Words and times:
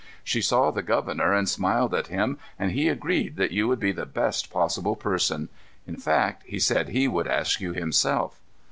She 0.23 0.41
saw 0.41 0.71
the 0.71 0.81
governor 0.81 1.31
and 1.31 1.47
smiled 1.47 1.93
at 1.93 2.07
him, 2.07 2.39
and 2.57 2.71
he 2.71 2.89
agreed 2.89 3.35
that 3.35 3.51
you 3.51 3.67
would 3.67 3.79
be 3.79 3.91
the 3.91 4.07
best 4.07 4.49
possible 4.49 4.95
person. 4.95 5.47
In 5.85 5.95
fact, 5.95 6.41
he 6.47 6.57
said 6.57 6.89
he 6.89 7.07
would 7.07 7.27
ask 7.27 7.61
you 7.61 7.73
himself." 7.73 8.41